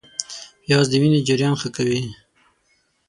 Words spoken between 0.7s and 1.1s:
د